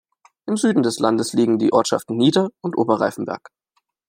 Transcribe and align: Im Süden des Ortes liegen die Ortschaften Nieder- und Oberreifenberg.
Im 0.47 0.57
Süden 0.57 0.81
des 0.81 0.99
Ortes 0.99 1.33
liegen 1.33 1.59
die 1.59 1.71
Ortschaften 1.71 2.17
Nieder- 2.17 2.49
und 2.61 2.75
Oberreifenberg. 2.75 3.51